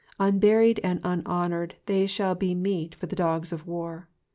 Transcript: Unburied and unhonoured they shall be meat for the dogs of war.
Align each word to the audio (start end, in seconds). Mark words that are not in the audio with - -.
Unburied 0.19 0.79
and 0.83 0.99
unhonoured 1.03 1.75
they 1.85 2.07
shall 2.07 2.33
be 2.33 2.55
meat 2.55 2.95
for 2.95 3.05
the 3.05 3.15
dogs 3.15 3.51
of 3.53 3.67
war. 3.67 4.07